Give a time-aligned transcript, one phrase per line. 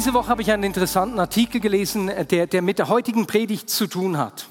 [0.00, 3.86] Diese Woche habe ich einen interessanten Artikel gelesen, der, der mit der heutigen Predigt zu
[3.86, 4.48] tun hat.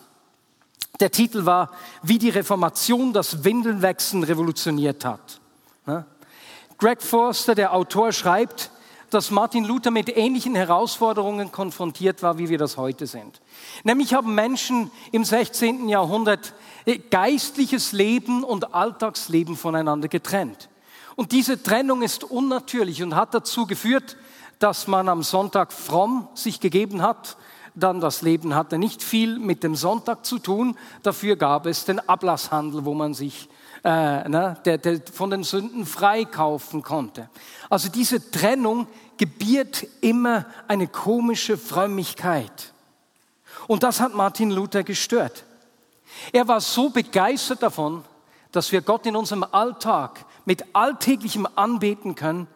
[1.00, 1.72] Der Titel war,
[2.04, 5.42] wie die Reformation das Windelwechseln revolutioniert hat.
[6.78, 8.70] Greg Forster, der Autor, schreibt,
[9.10, 13.42] dass Martin Luther mit ähnlichen Herausforderungen konfrontiert war, wie wir das heute sind.
[13.84, 15.90] Nämlich haben Menschen im 16.
[15.90, 16.54] Jahrhundert
[16.86, 20.70] äh, geistliches Leben und Alltagsleben voneinander getrennt.
[21.16, 24.16] Und diese Trennung ist unnatürlich und hat dazu geführt,
[24.60, 27.38] dass man am Sonntag fromm sich gegeben hat,
[27.76, 32.00] dann das Leben hatte nicht viel mit dem Sonntag zu tun, dafür gab es den
[32.00, 33.48] Ablasshandel, wo man sich
[33.84, 37.30] äh, ne, der, der von den Sünden freikaufen konnte.
[37.70, 42.74] Also diese Trennung gebiert immer eine komische Frömmigkeit.
[43.68, 45.46] Und das hat Martin Luther gestört.
[46.32, 48.04] Er war so begeistert davon,
[48.52, 52.48] dass wir Gott in unserem Alltag mit alltäglichem anbeten können,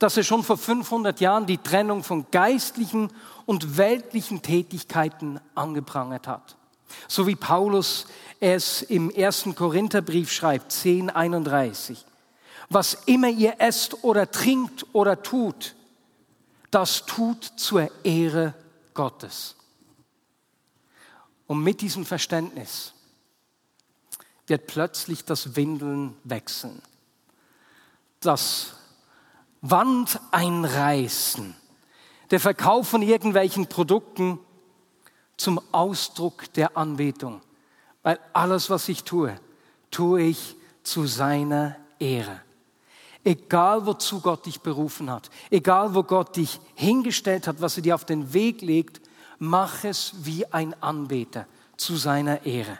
[0.00, 3.12] dass er schon vor 500 Jahren die Trennung von geistlichen
[3.44, 6.56] und weltlichen Tätigkeiten angeprangert hat.
[7.06, 8.06] So wie Paulus
[8.40, 11.98] es im ersten Korintherbrief schreibt, 10,31.
[12.70, 15.76] Was immer ihr esst oder trinkt oder tut,
[16.70, 18.54] das tut zur Ehre
[18.94, 19.54] Gottes.
[21.46, 22.94] Und mit diesem Verständnis
[24.46, 26.80] wird plötzlich das Windeln wechseln.
[28.20, 28.74] Das
[29.62, 31.54] Wand einreißen,
[32.30, 34.38] der Verkauf von irgendwelchen Produkten
[35.36, 37.40] zum Ausdruck der Anbetung.
[38.02, 39.38] Weil alles, was ich tue,
[39.90, 42.40] tue ich zu seiner Ehre.
[43.22, 47.94] Egal wozu Gott dich berufen hat, egal wo Gott dich hingestellt hat, was er dir
[47.94, 49.02] auf den Weg legt,
[49.38, 51.46] mach es wie ein Anbeter
[51.76, 52.78] zu seiner Ehre.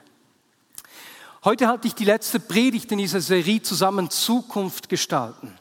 [1.44, 5.59] Heute halte ich die letzte Predigt in dieser Serie zusammen Zukunft gestalten.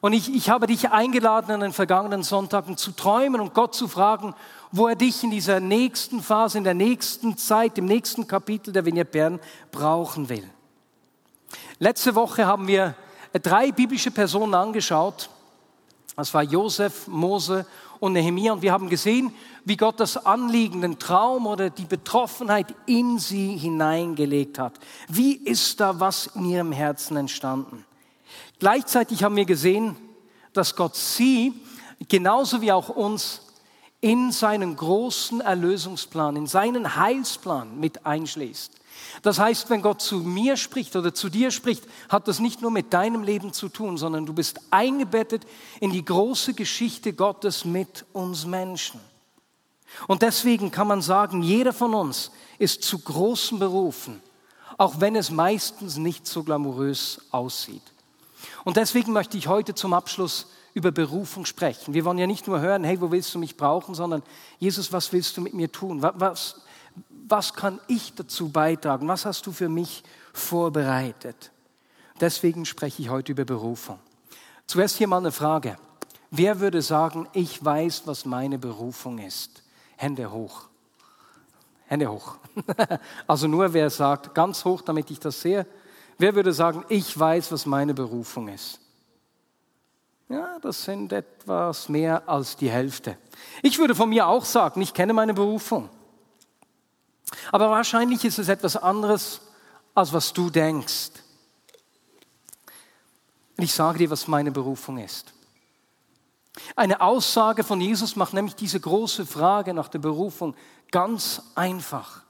[0.00, 3.88] Und ich, ich habe dich eingeladen, an den vergangenen Sonntagen zu träumen und Gott zu
[3.88, 4.34] fragen,
[4.70, 8.84] wo er dich in dieser nächsten Phase, in der nächsten Zeit, im nächsten Kapitel der
[8.84, 9.40] Vignette Bern
[9.72, 10.48] brauchen will.
[11.80, 12.94] Letzte Woche haben wir
[13.42, 15.30] drei biblische Personen angeschaut.
[16.16, 17.66] Das war Josef, Mose
[18.00, 18.52] und Nehemiah.
[18.52, 19.32] Und wir haben gesehen,
[19.64, 24.74] wie Gott das Anliegen, den Traum oder die Betroffenheit in sie hineingelegt hat.
[25.08, 27.84] Wie ist da was in ihrem Herzen entstanden?
[28.58, 29.96] Gleichzeitig haben wir gesehen,
[30.52, 31.52] dass Gott sie
[32.08, 33.42] genauso wie auch uns
[34.00, 38.72] in seinen großen Erlösungsplan, in seinen Heilsplan mit einschließt.
[39.22, 42.70] Das heißt, wenn Gott zu mir spricht oder zu dir spricht, hat das nicht nur
[42.70, 45.44] mit deinem Leben zu tun, sondern du bist eingebettet
[45.80, 49.00] in die große Geschichte Gottes mit uns Menschen.
[50.06, 54.20] Und deswegen kann man sagen, jeder von uns ist zu großen Berufen,
[54.76, 57.82] auch wenn es meistens nicht so glamourös aussieht.
[58.64, 61.94] Und deswegen möchte ich heute zum Abschluss über Berufung sprechen.
[61.94, 64.22] Wir wollen ja nicht nur hören, hey, wo willst du mich brauchen, sondern
[64.58, 66.02] Jesus, was willst du mit mir tun?
[66.02, 66.60] Was,
[67.26, 69.08] was kann ich dazu beitragen?
[69.08, 71.50] Was hast du für mich vorbereitet?
[72.20, 73.98] Deswegen spreche ich heute über Berufung.
[74.66, 75.76] Zuerst hier mal eine Frage.
[76.30, 79.62] Wer würde sagen, ich weiß, was meine Berufung ist?
[79.96, 80.68] Hände hoch.
[81.86, 82.36] Hände hoch.
[83.26, 85.66] Also nur wer sagt, ganz hoch, damit ich das sehe.
[86.18, 88.80] Wer würde sagen, ich weiß, was meine Berufung ist?
[90.28, 93.16] Ja, das sind etwas mehr als die Hälfte.
[93.62, 95.88] Ich würde von mir auch sagen, ich kenne meine Berufung.
[97.52, 99.40] Aber wahrscheinlich ist es etwas anderes,
[99.94, 101.10] als was du denkst.
[103.56, 105.32] Ich sage dir, was meine Berufung ist.
[106.76, 110.54] Eine Aussage von Jesus macht nämlich diese große Frage nach der Berufung
[110.90, 112.22] ganz einfach.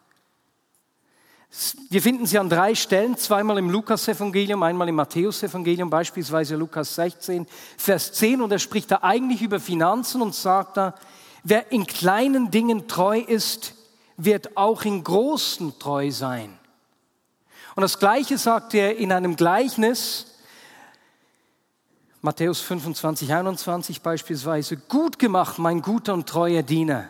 [1.89, 7.47] Wir finden sie an drei Stellen, zweimal im Lukas-Evangelium, einmal im Matthäus-Evangelium, beispielsweise Lukas 16,
[7.77, 8.43] Vers 10.
[8.43, 10.95] Und er spricht da eigentlich über Finanzen und sagt da,
[11.45, 13.75] wer in kleinen Dingen treu ist,
[14.19, 16.59] wird auch in großen treu sein.
[17.75, 20.27] Und das Gleiche sagt er in einem Gleichnis,
[22.21, 27.09] Matthäus 25, 21 beispielsweise, gut gemacht, mein guter und treuer Diener.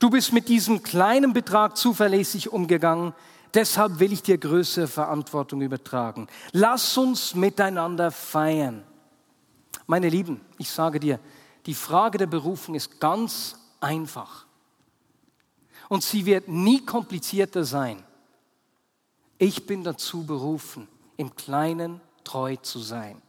[0.00, 3.14] Du bist mit diesem kleinen Betrag zuverlässig umgegangen,
[3.54, 6.26] deshalb will ich dir größere Verantwortung übertragen.
[6.52, 8.84] Lass uns miteinander feiern.
[9.86, 11.20] Meine Lieben, ich sage dir,
[11.66, 14.46] Die Frage der Berufung ist ganz einfach.
[15.88, 18.02] Und sie wird nie komplizierter sein.
[19.38, 23.20] Ich bin dazu berufen, im Kleinen treu zu sein.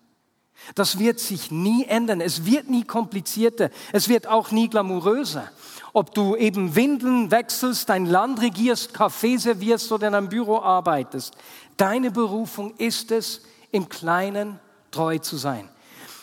[0.74, 2.22] Das wird sich nie ändern.
[2.22, 3.70] Es wird nie komplizierter.
[3.92, 5.50] Es wird auch nie glamouröser.
[5.94, 11.36] Ob du eben Windeln wechselst, dein Land regierst, Kaffee servierst oder in einem Büro arbeitest.
[11.78, 13.42] Deine Berufung ist es,
[13.72, 14.60] im Kleinen
[14.92, 15.70] treu zu sein.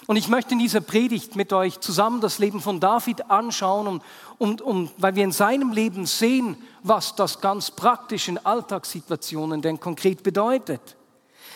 [0.06, 4.02] Und ich möchte in dieser Predigt mit euch zusammen das Leben von David anschauen, und,
[4.38, 9.78] und, und, weil wir in seinem Leben sehen, was das ganz praktisch in Alltagssituationen denn
[9.78, 10.96] konkret bedeutet.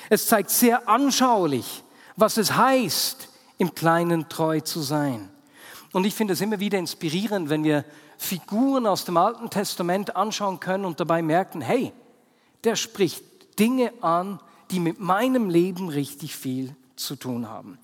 [0.09, 1.83] Es zeigt sehr anschaulich,
[2.17, 3.29] was es heißt,
[3.59, 5.29] im Kleinen treu zu sein.
[5.93, 7.85] Und ich finde es immer wieder inspirierend, wenn wir
[8.19, 11.93] Figuren aus dem Alten Testament anschauen können und dabei merken, hey,
[12.65, 13.23] der spricht
[13.59, 14.41] Dinge an,
[14.71, 17.79] die mit meinem Leben richtig viel zu tun haben.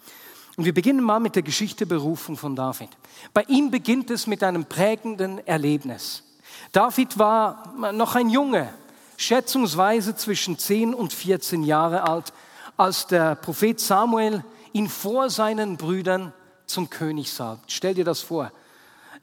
[0.57, 2.89] Und wir beginnen mal mit der Geschichte Berufung von David.
[3.33, 6.25] Bei ihm beginnt es mit einem prägenden Erlebnis.
[6.73, 8.73] David war noch ein Junge,
[9.17, 12.33] schätzungsweise zwischen 10 und 14 Jahre alt,
[12.77, 16.33] als der Prophet Samuel ihn vor seinen Brüdern
[16.67, 17.71] zum König salbt.
[17.71, 18.51] Stell dir das vor.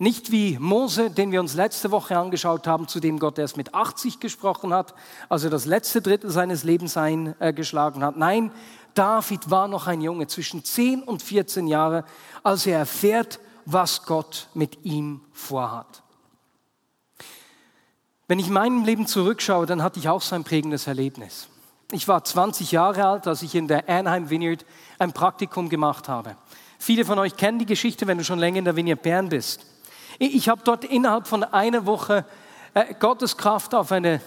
[0.02, 3.74] Nicht wie Mose, den wir uns letzte Woche angeschaut haben, zu dem Gott erst mit
[3.74, 4.94] 80 gesprochen hat,
[5.28, 8.16] also das letzte Drittel seines Lebens eingeschlagen hat.
[8.16, 8.52] Nein,
[8.94, 12.06] David war noch ein Junge zwischen 10 und 14 Jahre,
[12.44, 16.02] als er erfährt, was Gott mit ihm vorhat.
[18.30, 21.50] Wenn ich in meinem Leben zurückschaue, dann hatte ich auch so ein prägendes Erlebnis.
[21.92, 24.64] Ich war 20 Jahre alt, als ich in der Anaheim Vineyard
[25.00, 26.36] ein Praktikum gemacht habe.
[26.78, 29.66] Viele von euch kennen die Geschichte, wenn du schon länger in der Vineyard Bern bist.
[30.20, 32.26] Ich habe dort innerhalb von einer Woche
[32.76, 34.22] äh, Gottes Kraft auf eine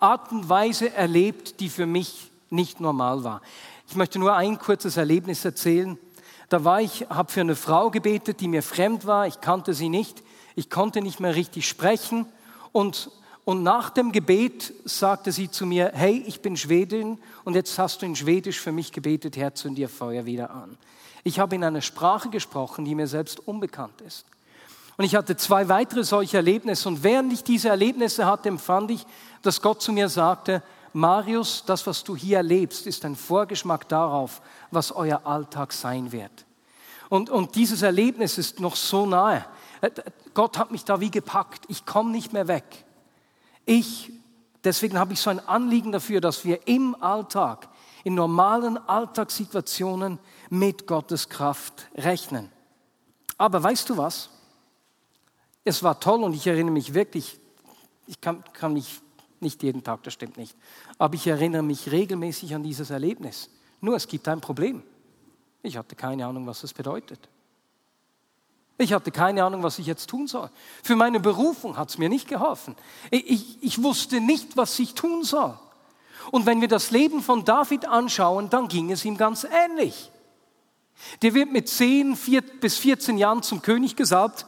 [0.00, 3.42] Art und Weise erlebt, die für mich nicht normal war.
[3.88, 5.98] Ich möchte nur ein kurzes Erlebnis erzählen.
[6.48, 9.28] Da war ich, habe für eine Frau gebetet, die mir fremd war.
[9.28, 10.24] Ich kannte sie nicht.
[10.56, 12.26] Ich konnte nicht mehr richtig sprechen
[12.72, 13.12] und
[13.48, 18.02] und nach dem Gebet sagte sie zu mir, hey, ich bin Schwedin und jetzt hast
[18.02, 20.76] du in Schwedisch für mich gebetet, Herr, zünd dir Feuer wieder an.
[21.24, 24.26] Ich habe in einer Sprache gesprochen, die mir selbst unbekannt ist.
[24.98, 29.06] Und ich hatte zwei weitere solche Erlebnisse und während ich diese Erlebnisse hatte, empfand ich,
[29.40, 30.62] dass Gott zu mir sagte,
[30.92, 36.44] Marius, das, was du hier erlebst, ist ein Vorgeschmack darauf, was euer Alltag sein wird.
[37.08, 39.46] Und, und dieses Erlebnis ist noch so nahe.
[40.34, 41.64] Gott hat mich da wie gepackt.
[41.68, 42.84] Ich komme nicht mehr weg.
[43.70, 44.10] Ich,
[44.64, 47.68] deswegen habe ich so ein Anliegen dafür, dass wir im Alltag,
[48.02, 50.18] in normalen Alltagssituationen
[50.48, 52.50] mit Gottes Kraft rechnen.
[53.36, 54.30] Aber weißt du was?
[55.64, 57.38] Es war toll und ich erinnere mich wirklich,
[58.06, 59.02] ich kann, kann mich
[59.38, 60.56] nicht jeden Tag, das stimmt nicht,
[60.96, 63.50] aber ich erinnere mich regelmäßig an dieses Erlebnis.
[63.82, 64.82] Nur es gibt ein Problem.
[65.62, 67.28] Ich hatte keine Ahnung, was es bedeutet.
[68.78, 70.48] Ich hatte keine Ahnung, was ich jetzt tun soll.
[70.84, 72.76] Für meine Berufung hat es mir nicht geholfen.
[73.10, 75.58] Ich, ich, ich wusste nicht, was ich tun soll.
[76.30, 80.12] Und wenn wir das Leben von David anschauen, dann ging es ihm ganz ähnlich.
[81.22, 84.46] Der wird mit 10 4, bis 14 Jahren zum König gesalbt,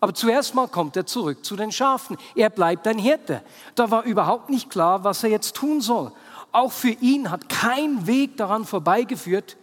[0.00, 2.16] aber zuerst mal kommt er zurück zu den Schafen.
[2.34, 3.42] Er bleibt ein Hirte.
[3.74, 6.12] Da war überhaupt nicht klar, was er jetzt tun soll.
[6.52, 9.56] Auch für ihn hat kein Weg daran vorbeigeführt,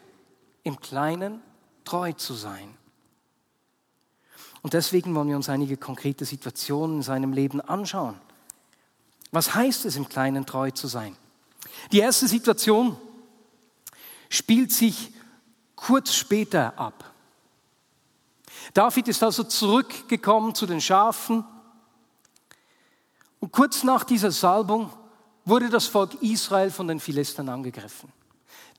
[0.63, 1.42] im Kleinen
[1.86, 2.77] treu zu sein.
[4.63, 8.15] Und deswegen wollen wir uns einige konkrete Situationen in seinem Leben anschauen.
[9.32, 11.15] Was heißt es, im Kleinen treu zu sein?
[11.91, 12.98] Die erste Situation
[14.29, 15.12] spielt sich
[15.75, 17.12] kurz später ab.
[18.74, 21.43] David ist also zurückgekommen zu den Schafen
[23.41, 24.89] und kurz nach dieser Salbung
[25.43, 28.12] wurde das Volk Israel von den Philistern angegriffen.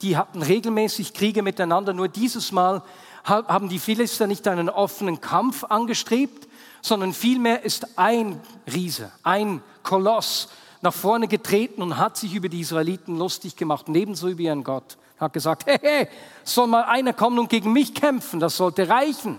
[0.01, 2.83] Die hatten regelmäßig Kriege miteinander, nur dieses Mal
[3.25, 6.49] haben die Philister nicht einen offenen Kampf angestrebt,
[6.83, 8.41] sondern vielmehr ist ein
[8.73, 10.49] Riese, ein Koloss
[10.83, 14.99] nach vorne getreten und hat sich über die Israeliten lustig gemacht, nebenso über ihren Gott.
[15.19, 16.09] Hat gesagt, hey, hey,
[16.45, 19.39] soll mal einer kommen und gegen mich kämpfen, das sollte reichen.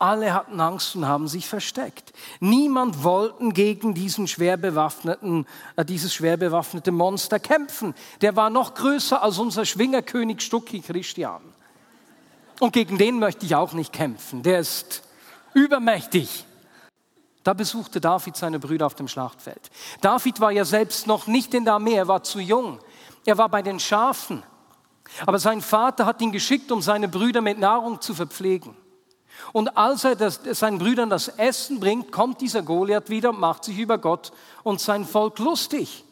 [0.00, 2.12] Alle hatten Angst und haben sich versteckt.
[2.40, 5.46] Niemand wollte gegen diesen schwer bewaffneten,
[5.76, 7.94] äh, dieses schwer bewaffnete Monster kämpfen.
[8.20, 11.40] Der war noch größer als unser Schwingerkönig Stucki Christian.
[12.60, 14.42] Und gegen den möchte ich auch nicht kämpfen.
[14.42, 15.02] Der ist
[15.54, 16.44] übermächtig.
[17.42, 19.70] Da besuchte David seine Brüder auf dem Schlachtfeld.
[20.00, 22.78] David war ja selbst noch nicht in der Armee, er war zu jung.
[23.24, 24.42] Er war bei den Schafen.
[25.26, 28.76] Aber sein Vater hat ihn geschickt, um seine Brüder mit Nahrung zu verpflegen.
[29.52, 33.64] Und als er das, seinen Brüdern das Essen bringt, kommt dieser Goliath wieder und macht
[33.64, 34.32] sich über Gott
[34.62, 36.04] und sein Volk lustig.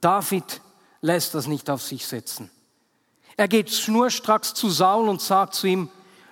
[0.00, 0.60] David
[1.00, 2.50] lässt das nicht auf sich setzen.
[3.36, 5.88] Er geht schnurstracks zu Saul und sagt zu ihm,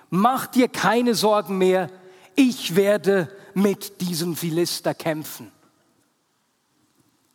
[0.09, 1.89] mach dir keine Sorgen mehr,
[2.35, 5.51] ich werde mit diesem Philister kämpfen.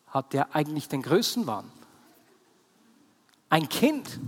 [0.09, 1.71] Hat der eigentlich den Größenwahn?
[3.51, 4.19] Ein Kind.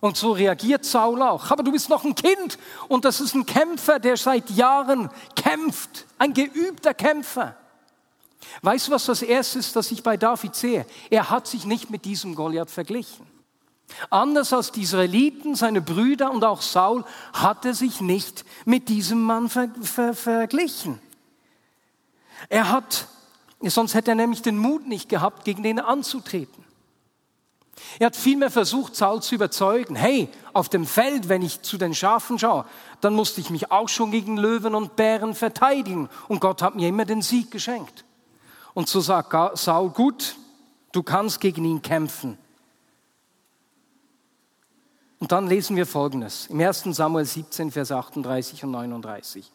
[0.00, 1.50] Und so reagiert Saul auch.
[1.50, 6.06] Aber du bist noch ein Kind und das ist ein Kämpfer, der seit Jahren kämpft.
[6.18, 7.56] Ein geübter Kämpfer.
[8.62, 10.86] Weißt du, was das Erste ist, das ich bei David sehe?
[11.10, 13.26] Er hat sich nicht mit diesem Goliath verglichen.
[14.10, 19.22] Anders als die Israeliten, seine Brüder und auch Saul, hat er sich nicht mit diesem
[19.22, 21.00] Mann ver ver verglichen.
[22.48, 23.08] Er hat,
[23.62, 26.64] sonst hätte er nämlich den Mut nicht gehabt, gegen den anzutreten.
[27.98, 31.94] Er hat vielmehr versucht, Saul zu überzeugen, hey, auf dem Feld, wenn ich zu den
[31.94, 32.64] Schafen schaue,
[33.00, 36.88] dann musste ich mich auch schon gegen Löwen und Bären verteidigen und Gott hat mir
[36.88, 38.04] immer den Sieg geschenkt.
[38.74, 40.36] Und so sagt Saul, gut,
[40.92, 42.38] du kannst gegen ihn kämpfen.
[45.18, 46.84] Und dann lesen wir Folgendes im 1.
[46.90, 49.50] Samuel 17, Vers 38 und 39.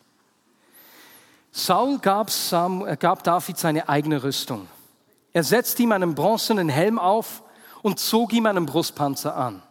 [1.52, 4.68] Saul gab, Sam, äh, gab David seine eigene Rüstung.
[5.32, 7.44] Er setzte ihm einen bronzenen Helm auf
[7.82, 9.62] und zog ihm einen Brustpanzer an.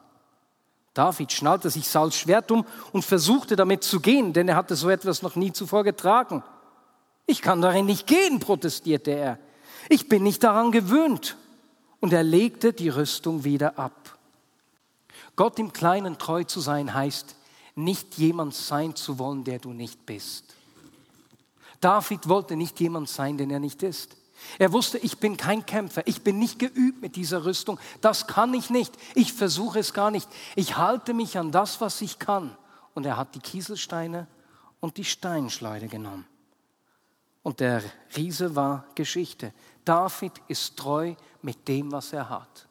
[0.95, 4.91] David schnallte sich Sauls Schwert um und versuchte damit zu gehen, denn er hatte so
[4.91, 6.43] etwas noch nie zuvor getragen.
[7.27, 9.39] Ich kann darin nicht gehen, protestierte er.
[9.89, 11.37] Ich bin nicht daran gewöhnt.
[12.01, 14.02] Und er legte die Rüstung wieder ab.
[15.37, 17.37] Gott im Kleinen treu zu sein heißt,
[17.75, 20.55] nicht jemand sein zu wollen, der du nicht bist.
[21.81, 24.17] David wollte nicht jemand sein, den er nicht ist.
[24.59, 28.53] Er wusste, ich bin kein Kämpfer, ich bin nicht geübt mit dieser Rüstung, das kann
[28.55, 32.57] ich nicht, ich versuche es gar nicht, ich halte mich an das, was ich kann.
[32.95, 34.27] Und er hat die Kieselsteine
[34.81, 36.27] und die Steinschleuder genommen.
[37.43, 37.83] Und der
[38.17, 39.53] Riese war Geschichte.
[39.85, 42.69] David ist treu mit dem, was er hat.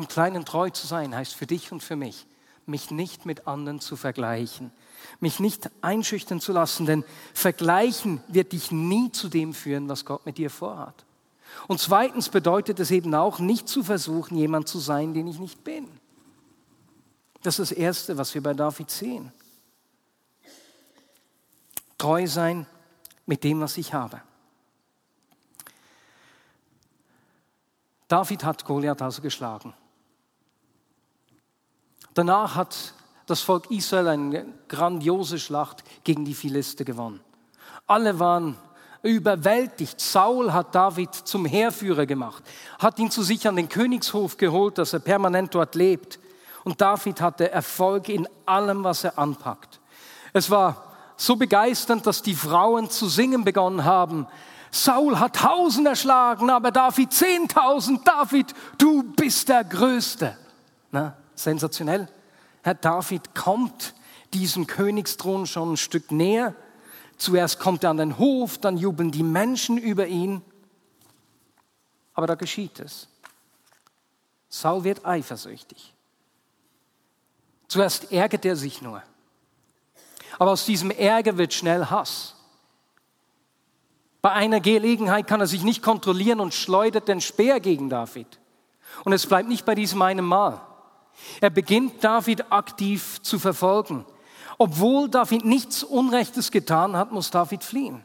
[0.00, 2.26] Im Kleinen treu zu sein heißt für dich und für mich,
[2.64, 4.72] mich nicht mit anderen zu vergleichen,
[5.20, 7.04] mich nicht einschüchtern zu lassen, denn
[7.34, 11.04] Vergleichen wird dich nie zu dem führen, was Gott mit dir vorhat.
[11.68, 15.64] Und zweitens bedeutet es eben auch, nicht zu versuchen, jemand zu sein, den ich nicht
[15.64, 15.86] bin.
[17.42, 19.30] Das ist das Erste, was wir bei David sehen.
[21.98, 22.64] Treu sein
[23.26, 24.22] mit dem, was ich habe.
[28.08, 29.74] David hat Goliath also geschlagen.
[32.14, 32.94] Danach hat
[33.26, 37.20] das Volk Israel eine grandiose Schlacht gegen die Philister gewonnen.
[37.86, 38.56] Alle waren
[39.02, 40.00] überwältigt.
[40.00, 42.42] Saul hat David zum Heerführer gemacht,
[42.78, 46.18] hat ihn zu sich an den Königshof geholt, dass er permanent dort lebt.
[46.64, 49.80] Und David hatte Erfolg in allem, was er anpackt.
[50.32, 50.84] Es war
[51.16, 54.26] so begeisternd, dass die Frauen zu singen begonnen haben.
[54.70, 58.06] Saul hat tausend erschlagen, aber David zehntausend.
[58.06, 60.36] David, du bist der Größte.
[60.90, 62.08] Na, sensationell.
[62.62, 63.94] Herr David kommt
[64.32, 66.54] diesem Königsthron schon ein Stück näher.
[67.16, 70.42] Zuerst kommt er an den Hof, dann jubeln die Menschen über ihn.
[72.14, 73.08] Aber da geschieht es.
[74.48, 75.94] Saul wird eifersüchtig.
[77.68, 79.02] Zuerst ärgert er sich nur.
[80.38, 82.34] Aber aus diesem Ärger wird schnell Hass.
[84.22, 88.38] Bei einer Gelegenheit kann er sich nicht kontrollieren und schleudert den Speer gegen David.
[89.04, 90.60] Und es bleibt nicht bei diesem einen Mal.
[91.40, 94.04] Er beginnt David aktiv zu verfolgen.
[94.58, 98.04] Obwohl David nichts Unrechtes getan hat, muss David fliehen.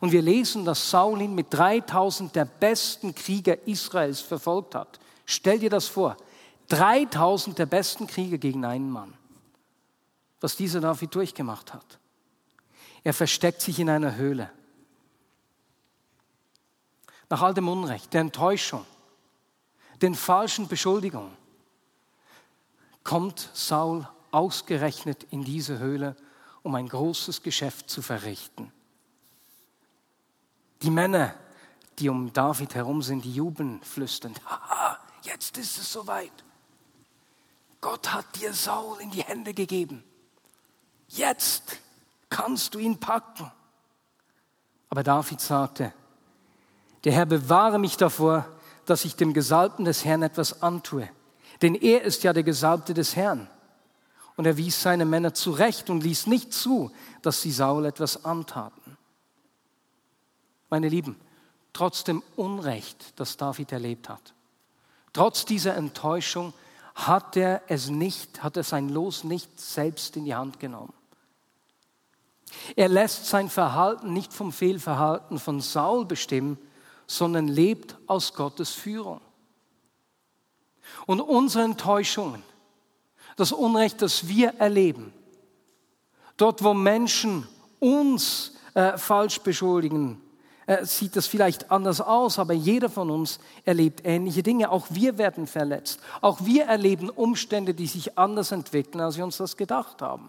[0.00, 5.00] Und wir lesen, dass Saul ihn mit 3000 der besten Krieger Israels verfolgt hat.
[5.24, 6.16] Stell dir das vor.
[6.68, 9.14] 3000 der besten Kriege gegen einen Mann.
[10.40, 11.98] Was dieser David durchgemacht hat.
[13.02, 14.50] Er versteckt sich in einer Höhle.
[17.30, 18.84] Nach all dem Unrecht, der Enttäuschung,
[20.00, 21.32] den falschen Beschuldigungen,
[23.08, 26.14] kommt Saul ausgerechnet in diese Höhle,
[26.62, 28.70] um ein großes Geschäft zu verrichten.
[30.82, 31.32] Die Männer,
[31.98, 34.38] die um David herum sind, die jubeln flüsternd.
[34.44, 36.44] Haha, jetzt ist es soweit.
[37.80, 40.04] Gott hat dir Saul in die Hände gegeben.
[41.08, 41.78] Jetzt
[42.28, 43.50] kannst du ihn packen.
[44.90, 45.94] Aber David sagte,
[47.04, 48.46] der Herr bewahre mich davor,
[48.84, 51.08] dass ich dem Gesalbten des Herrn etwas antue.
[51.62, 53.48] Denn er ist ja der Gesalbte des Herrn.
[54.36, 58.96] Und er wies seine Männer zurecht und ließ nicht zu, dass sie Saul etwas antaten.
[60.70, 61.16] Meine Lieben,
[61.72, 64.34] trotz dem Unrecht, das David erlebt hat,
[65.12, 66.52] trotz dieser Enttäuschung,
[66.94, 70.92] hat er es nicht, hat er sein Los nicht selbst in die Hand genommen.
[72.76, 76.58] Er lässt sein Verhalten nicht vom Fehlverhalten von Saul bestimmen,
[77.06, 79.20] sondern lebt aus Gottes Führung.
[81.06, 82.42] Und unsere Enttäuschungen,
[83.36, 85.12] das Unrecht, das wir erleben,
[86.36, 87.46] dort wo Menschen
[87.78, 90.20] uns äh, falsch beschuldigen,
[90.68, 94.70] äh, sieht das vielleicht anders aus, aber jeder von uns erlebt ähnliche Dinge.
[94.70, 95.98] Auch wir werden verletzt.
[96.20, 100.28] Auch wir erleben Umstände, die sich anders entwickeln, als wir uns das gedacht haben.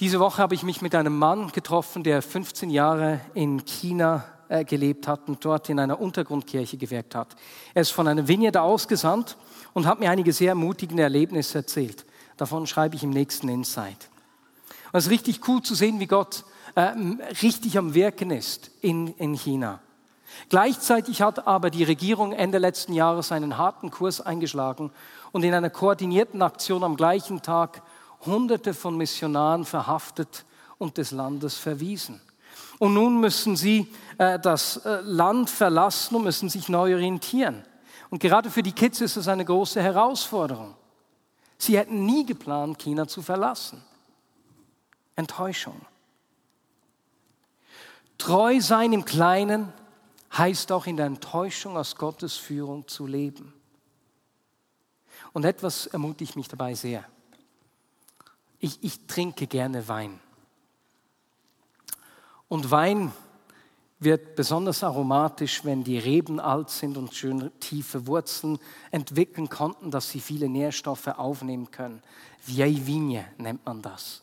[0.00, 4.64] Diese Woche habe ich mich mit einem Mann getroffen, der 15 Jahre in China äh,
[4.64, 7.34] gelebt hat und dort in einer Untergrundkirche gewirkt hat.
[7.72, 9.38] Er ist von einer Vineyard ausgesandt
[9.72, 12.04] und hat mir einige sehr ermutigende Erlebnisse erzählt.
[12.36, 14.10] Davon schreibe ich im nächsten Insight.
[14.92, 16.44] Und es ist richtig cool zu sehen, wie Gott
[16.74, 16.92] äh,
[17.40, 19.80] richtig am Wirken ist in, in China.
[20.50, 24.90] Gleichzeitig hat aber die Regierung Ende letzten Jahres einen harten Kurs eingeschlagen
[25.30, 27.82] und in einer koordinierten Aktion am gleichen Tag
[28.26, 30.44] Hunderte von Missionaren verhaftet
[30.76, 32.20] und des Landes verwiesen.
[32.82, 33.86] Und nun müssen sie
[34.18, 37.64] äh, das äh, Land verlassen und müssen sich neu orientieren.
[38.10, 40.74] Und gerade für die Kids ist es eine große Herausforderung.
[41.58, 43.84] Sie hätten nie geplant, China zu verlassen.
[45.14, 45.80] Enttäuschung.
[48.18, 49.72] Treu sein im Kleinen
[50.36, 53.54] heißt auch in der Enttäuschung aus Gottes Führung zu leben.
[55.32, 57.04] Und etwas ermutigt mich dabei sehr.
[58.58, 60.18] Ich, ich trinke gerne Wein.
[62.52, 63.12] Und Wein
[63.98, 68.58] wird besonders aromatisch, wenn die Reben alt sind und schön tiefe Wurzeln
[68.90, 72.02] entwickeln konnten, dass sie viele Nährstoffe aufnehmen können.
[72.42, 74.20] Vieille Vigne nennt man das.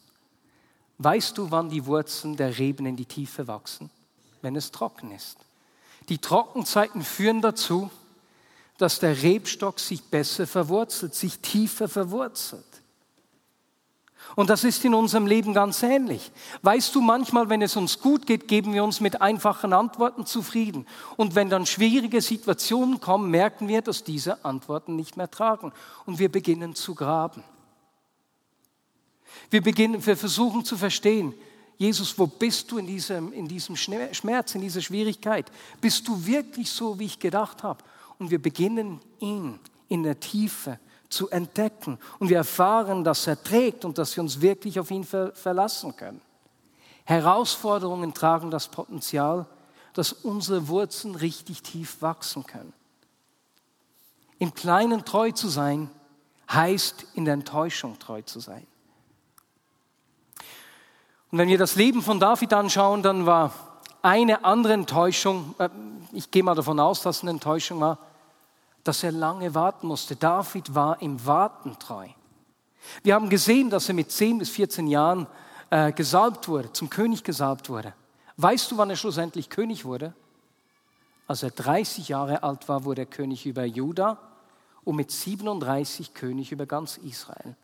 [0.99, 3.89] Weißt du, wann die Wurzeln der Reben in die Tiefe wachsen?
[4.43, 5.37] Wenn es trocken ist.
[6.07, 7.89] Die Trockenzeiten führen dazu,
[8.77, 12.68] dass der Rebstock sich besser verwurzelt, sich tiefer verwurzelt.
[14.35, 16.31] Und das ist in unserem Leben ganz ähnlich.
[16.61, 20.85] Weißt du, manchmal, wenn es uns gut geht, geben wir uns mit einfachen Antworten zufrieden.
[21.17, 25.71] Und wenn dann schwierige Situationen kommen, merken wir, dass diese Antworten nicht mehr tragen.
[26.05, 27.43] Und wir beginnen zu graben.
[29.49, 31.33] Wir, beginnen, wir versuchen zu verstehen,
[31.77, 35.49] Jesus, wo bist du in diesem, in diesem Schmerz, in dieser Schwierigkeit?
[35.79, 37.83] Bist du wirklich so, wie ich gedacht habe?
[38.17, 40.77] Und wir beginnen ihn in der Tiefe
[41.09, 41.97] zu entdecken.
[42.19, 45.95] Und wir erfahren, dass er trägt und dass wir uns wirklich auf ihn ver verlassen
[45.95, 46.21] können.
[47.03, 49.47] Herausforderungen tragen das Potenzial,
[49.93, 52.73] dass unsere Wurzeln richtig tief wachsen können.
[54.37, 55.89] Im Kleinen treu zu sein,
[56.51, 58.65] heißt in der Enttäuschung treu zu sein.
[61.31, 63.53] Und wenn wir das Leben von David anschauen, dann war
[64.01, 65.69] eine andere Enttäuschung, äh,
[66.11, 67.99] ich gehe mal davon aus, dass es eine Enttäuschung war,
[68.83, 70.15] dass er lange warten musste.
[70.15, 72.07] David war im Warten treu.
[73.03, 75.27] Wir haben gesehen, dass er mit 10 bis 14 Jahren
[75.69, 77.93] äh, gesalbt wurde, zum König gesalbt wurde.
[78.37, 80.13] Weißt du, wann er schlussendlich König wurde?
[81.27, 84.17] Als er 30 Jahre alt war, wurde er König über Juda
[84.83, 87.55] und mit 37 König über ganz Israel.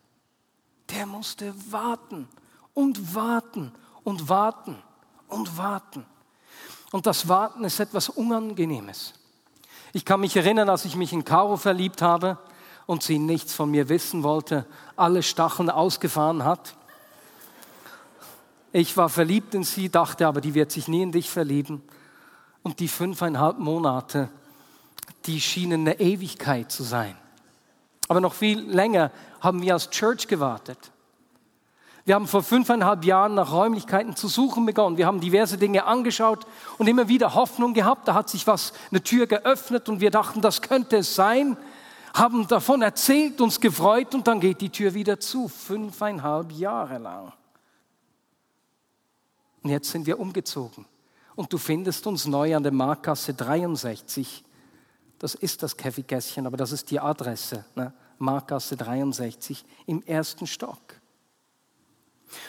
[0.90, 2.28] Der musste warten
[2.74, 3.72] und warten
[4.04, 4.76] und warten
[5.28, 6.06] und warten.
[6.92, 9.14] Und das Warten ist etwas Unangenehmes.
[9.96, 12.36] Ich kann mich erinnern, als ich mich in Caro verliebt habe
[12.84, 16.74] und sie nichts von mir wissen wollte, alle Stacheln ausgefahren hat.
[18.72, 21.80] Ich war verliebt in sie, dachte aber, die wird sich nie in dich verlieben.
[22.62, 24.28] Und die fünfeinhalb Monate,
[25.24, 27.16] die schienen eine Ewigkeit zu sein.
[28.06, 30.90] Aber noch viel länger haben wir als Church gewartet.
[32.06, 34.96] Wir haben vor fünfeinhalb Jahren nach Räumlichkeiten zu suchen begonnen.
[34.96, 36.46] Wir haben diverse Dinge angeschaut
[36.78, 38.06] und immer wieder Hoffnung gehabt.
[38.06, 41.56] Da hat sich was, eine Tür geöffnet und wir dachten, das könnte es sein.
[42.14, 45.48] Haben davon erzählt, uns gefreut und dann geht die Tür wieder zu.
[45.48, 47.32] Fünfeinhalb Jahre lang.
[49.64, 50.86] Und jetzt sind wir umgezogen.
[51.34, 54.44] Und du findest uns neu an der Markgasse 63.
[55.18, 57.64] Das ist das Kaffeegässchen, aber das ist die Adresse.
[57.74, 57.92] Ne?
[58.18, 60.95] Markgasse 63 im ersten Stock.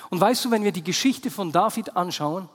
[0.09, 2.49] Und weißt du, wenn wir die Geschichte von David anschauen,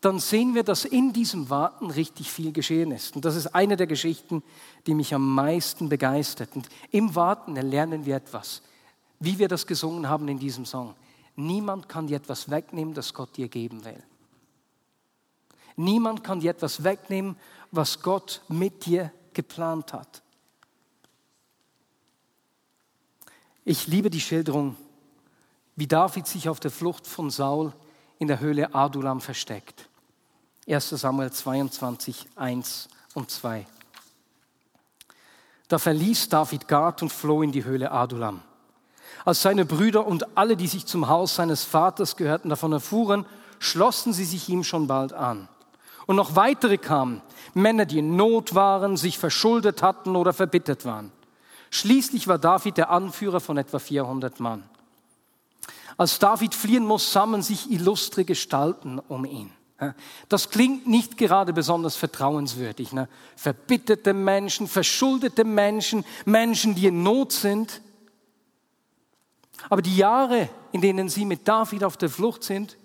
[0.00, 3.16] dann sehen wir, dass in diesem Warten richtig viel geschehen ist.
[3.16, 4.42] Und das ist eine der Geschichten,
[4.86, 6.54] die mich am meisten begeistert.
[6.54, 8.62] Und im Warten lernen wir etwas,
[9.18, 10.94] wie wir das gesungen haben in diesem Song.
[11.36, 14.02] Niemand kann dir etwas wegnehmen, das Gott dir geben will.
[15.76, 17.36] Niemand kann dir etwas wegnehmen,
[17.70, 20.22] was Gott mit dir geplant hat.
[23.64, 24.76] Ich liebe die Schilderung
[25.76, 27.72] wie David sich auf der Flucht von Saul
[28.18, 29.88] in der Höhle Adulam versteckt.
[30.66, 33.66] 1 Samuel 22, 1 und 2.
[35.68, 38.42] Da verließ David Gad und floh in die Höhle Adulam.
[39.24, 43.26] Als seine Brüder und alle, die sich zum Haus seines Vaters gehörten, davon erfuhren,
[43.58, 45.48] schlossen sie sich ihm schon bald an.
[46.06, 47.22] Und noch weitere kamen,
[47.54, 51.10] Männer, die in Not waren, sich verschuldet hatten oder verbittert waren.
[51.70, 54.64] Schließlich war David der Anführer von etwa 400 Mann.
[55.96, 59.52] Als David fliehen muss, sammeln sich illustre Gestalten um ihn.
[60.28, 62.92] Das klingt nicht gerade besonders vertrauenswürdig.
[62.92, 63.08] Ne?
[63.36, 67.80] Verbitterte Menschen, verschuldete Menschen, Menschen, die in Not sind.
[69.68, 72.76] Aber die Jahre, in denen sie mit David auf der Flucht sind,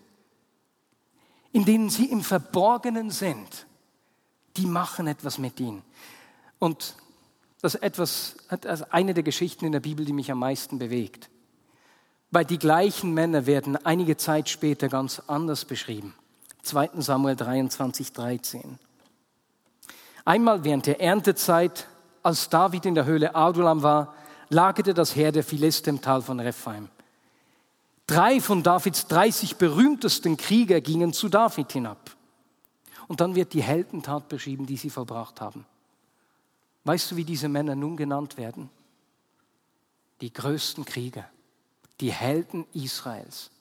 [1.52, 3.66] in denen sie im Verborgenen sind,
[4.58, 5.84] die machen etwas mit ihnen.
[6.58, 6.96] Und
[7.62, 11.30] das ist etwas, also eine der Geschichten in der Bibel, die mich am meisten bewegt.
[12.32, 16.14] Weil die gleichen Männer werden einige Zeit später ganz anders beschrieben.
[16.64, 16.92] 2.
[16.98, 18.78] Samuel 23, 13.
[20.26, 21.88] Einmal während der Erntezeit,
[22.22, 24.14] als David in der Höhle Adulam war,
[24.50, 26.90] lagerte das Heer der Philister im Tal von Rephaim.
[28.06, 32.16] Drei von Davids 30 berühmtesten Krieger gingen zu David hinab.
[33.08, 35.66] Und dann wird die Heldentat beschrieben, die sie vollbracht haben.
[36.84, 38.70] Weißt du, wie diese Männer nun genannt werden?
[40.22, 41.26] Die größten Krieger,
[42.02, 43.52] die Helden Israels.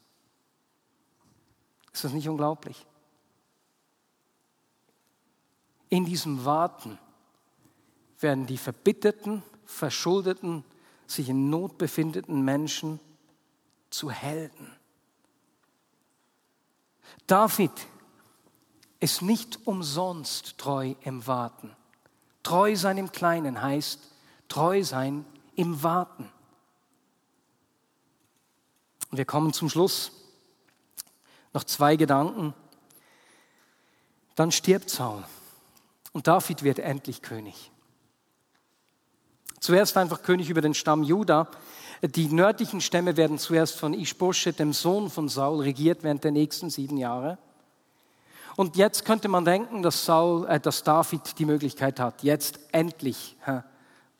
[1.92, 2.86] Ist das nicht unglaublich?
[5.88, 6.98] In diesem Warten
[8.20, 10.64] werden die verbitterten, verschuldeten,
[11.06, 13.00] sich in Not befindenden Menschen
[13.90, 14.70] zu Helden.
[17.26, 17.72] David
[19.00, 21.74] ist nicht umsonst treu im Warten.
[22.42, 24.00] Treu sein im Kleinen heißt
[24.48, 25.24] treu sein
[25.54, 26.30] im Warten.
[29.10, 30.12] Und wir kommen zum Schluss.
[31.52, 32.54] Noch zwei Gedanken.
[34.34, 35.24] Dann stirbt Saul
[36.12, 37.70] und David wird endlich König.
[39.60, 41.48] Zuerst einfach König über den Stamm Juda.
[42.02, 46.70] Die nördlichen Stämme werden zuerst von Ishbosheth, dem Sohn von Saul, regiert während der nächsten
[46.70, 47.38] sieben Jahre.
[48.54, 53.36] Und jetzt könnte man denken, dass, Saul, äh, dass David die Möglichkeit hat, jetzt endlich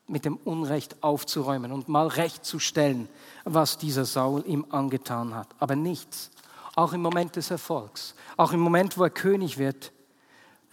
[0.08, 3.08] mit dem Unrecht aufzuräumen und mal recht zu stellen,
[3.44, 5.48] was dieser Saul ihm angetan hat.
[5.58, 6.30] Aber nichts.
[6.74, 9.92] Auch im Moment des Erfolgs, auch im Moment, wo er König wird,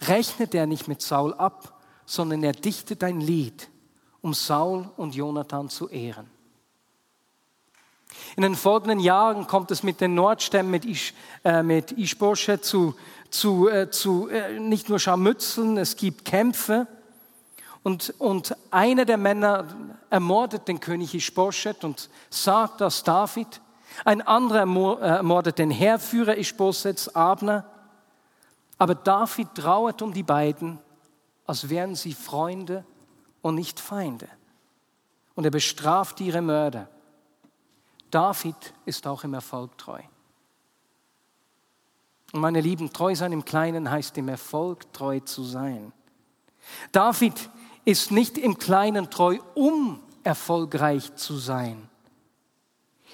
[0.02, 3.68] rechnet er nicht mit Saul ab, sondern er dichtet ein Lied,
[4.20, 6.30] um Saul und Jonathan zu ehren.
[8.36, 12.94] In den folgenden Jahren kommt es mit den Nordstämmen, mit, Ish, äh, mit Ishbosche zu,
[13.30, 16.86] zu, äh, zu äh, nicht nur Scharmützeln, es gibt Kämpfe.
[17.86, 19.64] Und, und einer der Männer
[20.10, 23.60] ermordet den König Ishbosheth und sagt das David.
[24.04, 24.66] Ein anderer
[25.00, 27.64] äh, ermordet den Heerführer Ishbosheths, Abner.
[28.76, 30.80] Aber David trauert um die beiden,
[31.46, 32.84] als wären sie Freunde
[33.40, 34.26] und nicht Feinde.
[35.36, 36.88] Und er bestraft ihre Mörder.
[38.10, 40.00] David ist auch im Erfolg treu.
[42.32, 45.92] Und meine Lieben, treu sein im Kleinen heißt im Erfolg treu zu sein.
[46.92, 47.48] David
[47.86, 51.88] ist nicht im Kleinen treu, um erfolgreich zu sein.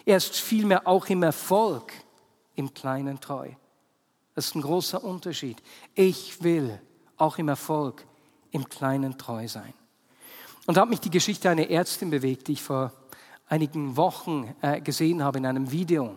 [0.04, 1.92] Er ist vielmehr auch im Erfolg
[2.56, 3.50] im Kleinen treu.
[4.34, 5.62] Das ist ein großer Unterschied.
[5.94, 6.80] Ich will
[7.18, 8.04] auch im Erfolg
[8.50, 9.74] im Kleinen treu sein.
[10.66, 12.92] Und da hat mich die Geschichte einer Ärztin bewegt, die ich vor
[13.48, 16.16] einigen Wochen äh, gesehen habe in einem Video.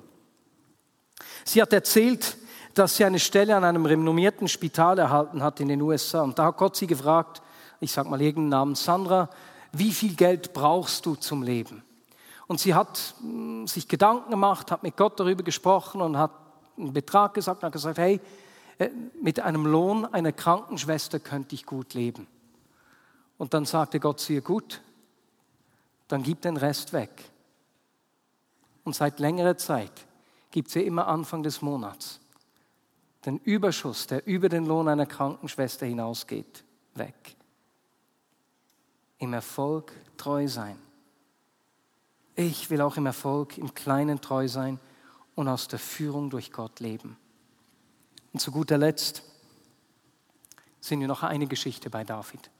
[1.43, 2.37] Sie hat erzählt,
[2.73, 6.21] dass sie eine Stelle an einem renommierten Spital erhalten hat in den USA.
[6.21, 7.41] Und da hat Gott sie gefragt,
[7.79, 9.29] ich sage mal irgendeinen Namen, Sandra,
[9.71, 11.83] wie viel Geld brauchst du zum Leben?
[12.47, 16.31] Und sie hat hm, sich Gedanken gemacht, hat mit Gott darüber gesprochen und hat
[16.77, 18.19] einen Betrag gesagt und hat gesagt, hey,
[18.77, 18.89] äh,
[19.21, 22.27] mit einem Lohn einer Krankenschwester könnte ich gut leben.
[23.38, 24.81] Und dann sagte Gott zu ihr, gut,
[26.07, 27.11] dann gib den Rest weg.
[28.83, 29.91] Und seit längerer Zeit
[30.51, 32.19] gibt sie immer Anfang des Monats
[33.25, 37.35] den Überschuss, der über den Lohn einer Krankenschwester hinausgeht, weg.
[39.17, 40.78] Im Erfolg treu sein.
[42.36, 44.80] Ich will auch im Erfolg, im Kleinen treu sein
[45.36, 47.17] und aus der Führung durch Gott leben.
[48.34, 49.23] Und zu guter Letzt
[50.82, 52.51] sind wir noch eine Geschichte bei David.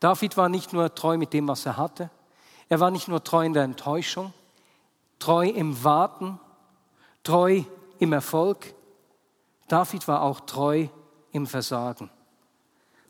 [0.00, 2.10] David war nicht nur treu mit dem, was er hatte,
[2.68, 4.32] er war nicht nur treu in der Enttäuschung,
[5.18, 6.40] treu im Warten,
[7.22, 7.62] treu
[7.98, 8.74] im Erfolg,
[9.68, 10.88] David war auch treu
[11.32, 12.10] im Versagen.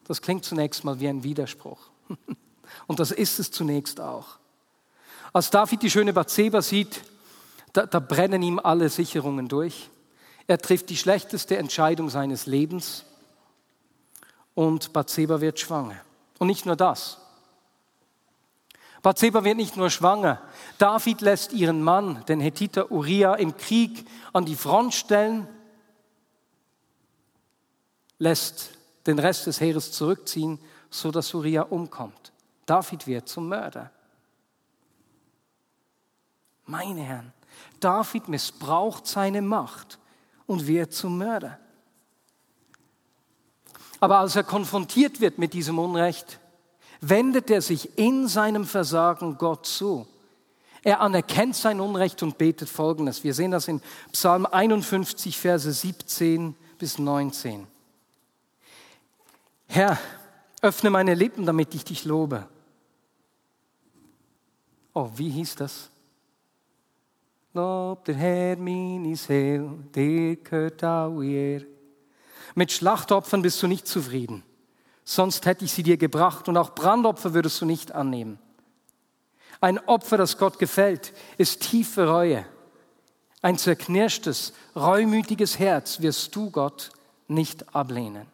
[0.04, 1.90] Das klingt zunächst mal wie ein Widerspruch.
[2.86, 4.38] Und das ist es zunächst auch.
[5.32, 7.02] Als David die schöne Bathseba sieht,
[7.72, 9.90] da, da brennen ihm alle Sicherungen durch.
[10.46, 13.04] Er trifft die schlechteste Entscheidung seines Lebens
[14.54, 16.00] und Bathseba wird schwanger.
[16.38, 17.18] Und nicht nur das.
[19.02, 20.40] Bathseba wird nicht nur schwanger.
[20.78, 25.46] David lässt ihren Mann, den Hethiter Uriah, im Krieg an die Front stellen
[28.18, 28.70] lässt
[29.06, 30.58] den Rest des Heeres zurückziehen,
[30.90, 32.32] so dass Uriah umkommt.
[32.66, 33.90] David wird zum Mörder.
[36.66, 37.32] meine Herren,
[37.78, 39.98] David missbraucht seine Macht
[40.46, 41.58] und wird zum Mörder.
[44.00, 46.38] Aber als er konfrontiert wird mit diesem Unrecht,
[47.00, 50.06] wendet er sich in seinem Versagen Gott zu.
[50.82, 53.24] Er anerkennt sein Unrecht und betet Folgendes.
[53.24, 53.80] Wir sehen das in
[54.12, 57.66] Psalm 51, Verse 17 bis 19.
[59.66, 59.98] Herr,
[60.62, 62.48] öffne meine Lippen, damit ich dich lobe.
[64.98, 65.90] Oh, wie hieß das?
[67.52, 71.66] Lob der Herr, meine Seele, dir gehört auch ihr.
[72.54, 74.42] Mit Schlachtopfern bist du nicht zufrieden,
[75.04, 78.38] sonst hätte ich sie dir gebracht und auch Brandopfer würdest du nicht annehmen.
[79.60, 82.46] Ein Opfer, das Gott gefällt, ist tiefe Reue.
[83.42, 86.90] Ein zerknirschtes, reumütiges Herz wirst du, Gott,
[87.28, 88.26] nicht ablehnen.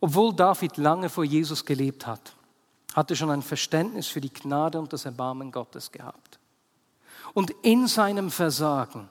[0.00, 2.36] Obwohl David lange vor Jesus gelebt hat,
[2.94, 6.38] hatte schon ein Verständnis für die Gnade und das Erbarmen Gottes gehabt.
[7.34, 9.08] Und in seinem Versagen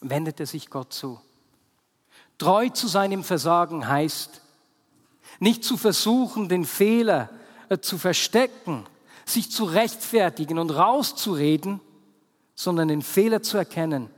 [0.00, 1.20] wendet er sich Gott zu.
[2.38, 4.42] Treu zu seinem Versagen heißt,
[5.40, 7.30] nicht zu versuchen, den Fehler
[7.68, 8.86] äh, zu verstecken,
[9.24, 11.80] sich zu rechtfertigen und rauszureden,
[12.54, 14.10] sondern den Fehler zu erkennen,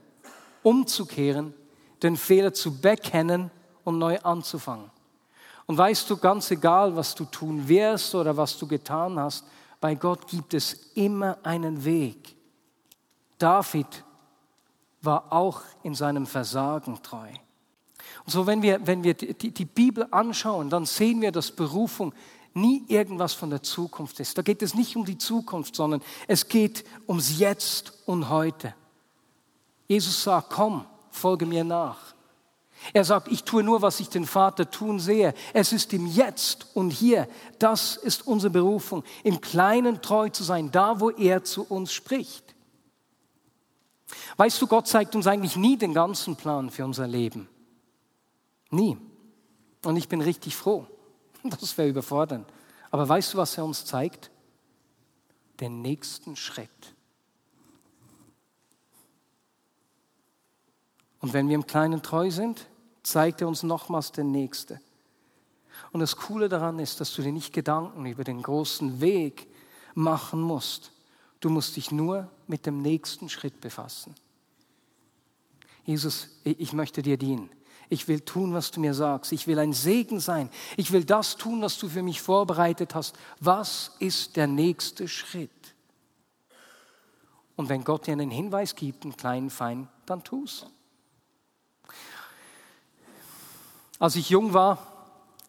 [0.63, 1.55] umzukehren,
[2.03, 3.51] den Fehler zu bekennen
[3.85, 4.91] und neu anzufangen.
[5.67, 9.45] Und weißt du, ganz egal, was du tun wirst oder was du getan hast,
[9.81, 12.37] bei Gott gibt es immer einen Weg.
[13.39, 14.05] David
[15.03, 17.29] war auch in seinem Versagen treu.
[18.25, 22.15] Und so, wenn wir, wenn wir die, die Bibel anschauen, dann sehen wir, dass Berufung
[22.55, 24.39] nie irgendwas von der Zukunft ist.
[24.39, 28.75] Da geht es nicht um die Zukunft, sondern es geht ums Jetzt und heute.
[29.87, 32.16] Jesus sagt, komm, folge mir nach.
[32.93, 35.35] Er sagt, ich tue nur, was ich den Vater tun sehe.
[35.53, 37.29] Es ist im Jetzt und hier.
[37.59, 42.55] Das ist unsere Berufung, im Kleinen treu zu sein, da wo er zu uns spricht.
[44.37, 47.49] Weißt du, Gott zeigt uns eigentlich nie den ganzen Plan für unser Leben.
[48.71, 48.97] Nie.
[49.85, 50.87] Und ich bin richtig froh.
[51.61, 52.49] Das wäre überfordernd.
[52.91, 54.31] Aber weißt du, was er uns zeigt?
[55.61, 56.71] Den nächsten Schritt.
[61.21, 62.69] Und wenn wir im Kleinen treu sind,
[63.07, 64.81] zeigt er uns nochmals den nächsten.
[65.93, 69.47] Und das Coole daran ist, dass du dir nicht Gedanken über den großen Weg
[69.95, 70.93] machen musst.
[71.41, 74.15] Du musst dich nur mit dem nächsten Schritt befassen.
[75.85, 77.51] Jesus, ich möchte dir dienen.
[77.89, 79.31] Ich will tun, was du mir sagst.
[79.31, 80.51] Ich will ein Segen sein.
[80.77, 83.17] Ich will das tun, was du für mich vorbereitet hast.
[83.39, 85.51] Was ist der nächste Schritt?
[87.55, 90.67] Und wenn Gott dir einen Hinweis gibt, einen kleinen Fein, dann tu's.
[93.99, 94.79] Als ich jung war,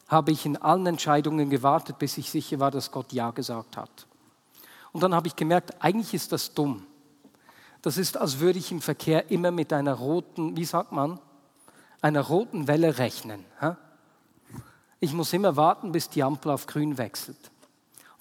[0.07, 4.07] habe ich in allen Entscheidungen gewartet, bis ich sicher war, dass Gott Ja gesagt hat.
[4.93, 6.85] Und dann habe ich gemerkt, eigentlich ist das dumm.
[7.81, 11.19] Das ist, als würde ich im Verkehr immer mit einer roten, wie sagt man,
[12.01, 13.43] einer roten Welle rechnen.
[14.99, 17.51] Ich muss immer warten, bis die Ampel auf grün wechselt.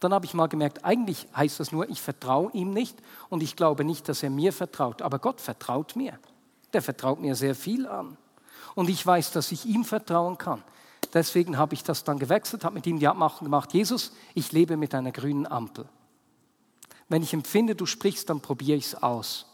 [0.01, 2.99] Dann habe ich mal gemerkt, eigentlich heißt das nur, ich vertraue ihm nicht
[3.31, 5.01] und ich glaube nicht, dass er mir vertraut.
[5.01, 6.19] Aber Gott vertraut mir.
[6.73, 8.19] Der vertraut mir sehr viel an.
[8.75, 10.63] Und ich weiß, dass ich ihm vertrauen kann.
[11.15, 14.77] Deswegen habe ich das dann gewechselt, habe mit ihm die Abmachung gemacht, Jesus, ich lebe
[14.77, 15.89] mit einer grünen Ampel.
[17.09, 19.47] Wenn ich empfinde, du sprichst, dann probiere ich es aus.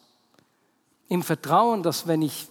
[1.08, 2.48] Im Vertrauen, dass wenn ich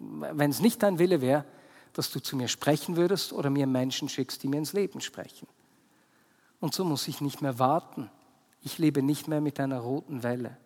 [0.00, 1.44] wenn es nicht dein Wille wäre,
[1.92, 5.48] dass du zu mir sprechen würdest oder mir Menschen schickst, die mir ins Leben sprechen.
[6.60, 8.10] Und so muss ich nicht mehr warten.
[8.62, 10.56] Ich lebe nicht mehr mit einer roten Welle,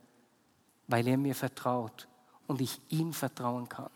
[0.88, 2.08] weil er mir vertraut
[2.46, 3.90] und ich ihm vertrauen kann.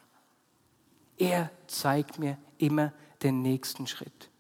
[1.19, 4.31] Er zeigt mir immer den nächsten Schritt.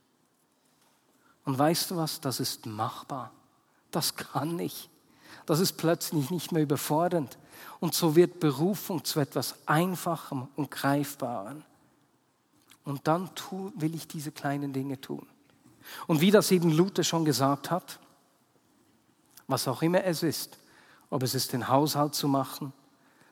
[1.44, 3.32] Und weißt du was, das ist machbar.
[3.90, 4.90] Das kann ich.
[5.46, 7.38] Das ist plötzlich nicht mehr überfordernd.
[7.78, 11.62] Und so wird Berufung zu etwas Einfachem und Greifbarem.
[12.84, 15.26] Und dann tu, will ich diese kleinen Dinge tun.
[16.06, 18.00] Und wie das eben Luther schon gesagt hat,
[19.46, 20.58] was auch immer es ist,
[21.10, 22.72] ob es ist, den Haushalt zu machen,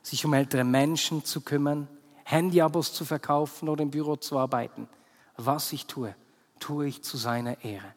[0.03, 1.89] sich um ältere Menschen zu kümmern,
[2.25, 4.89] Handyabos zu verkaufen oder im Büro zu arbeiten,
[5.37, 6.15] was ich tue,
[6.59, 7.95] tue ich zu seiner Ehre.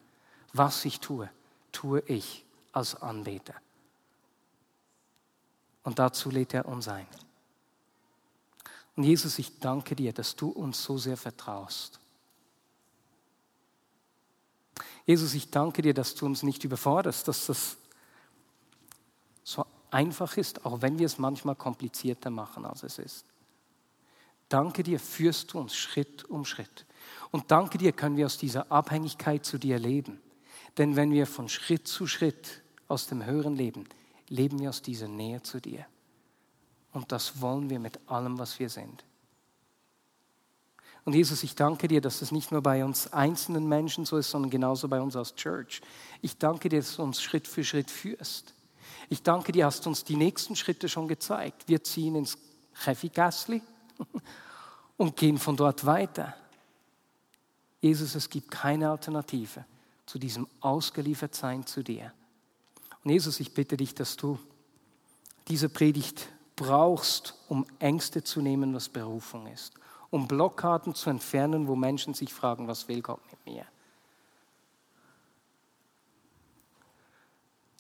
[0.54, 1.30] Was ich tue,
[1.72, 3.56] tue ich als Anbeter.
[5.84, 7.08] Und dazu lädt er uns ein.
[8.96, 12.00] Und Jesus, ich danke dir, dass du uns so sehr vertraust.
[15.06, 17.78] Jesus, ich danke dir, dass du uns nicht überforderst, dass das
[19.44, 23.26] so einfach ist, auch wenn wir es manchmal komplizierter machen, als es ist.
[24.50, 26.86] Danke dir, führst du uns Schritt um Schritt.
[27.32, 30.22] Und danke dir, können wir aus dieser Abhängigkeit zu dir leben.
[30.78, 33.86] Denn wenn wir von Schritt zu Schritt aus dem Hören leben,
[34.30, 35.86] leben wir aus dieser Nähe zu dir.
[36.94, 39.04] Und das wollen wir mit allem, was wir sind.
[41.04, 44.30] Und Jesus, ich danke dir, dass das nicht nur bei uns einzelnen Menschen so ist,
[44.30, 45.82] sondern genauso bei uns als Church.
[46.22, 48.54] Ich danke dir, dass du uns Schritt für Schritt führst.
[49.10, 51.68] Ich danke dir, hast uns die nächsten Schritte schon gezeigt.
[51.68, 52.38] Wir ziehen ins
[52.74, 53.62] Chefigasli
[54.98, 56.36] und gehen von dort weiter.
[57.80, 59.66] Jesus, es gibt keine Alternative
[60.06, 62.14] zu diesem Ausgeliefertsein zu dir.
[63.04, 64.40] Und Jesus, ich bitte dich, dass du
[65.48, 69.74] diese Predigt brauchst, um Ängste zu nehmen, was Berufung ist,
[70.10, 73.66] um Blockaden zu entfernen, wo Menschen sich fragen, was will Gott mit mir?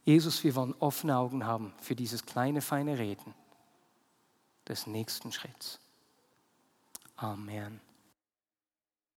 [0.06, 3.34] Jesus, wir wollen offene Augen haben für dieses kleine, feine Reden
[4.65, 5.82] des nächsten Schritts.
[7.19, 7.87] Oh, Amen.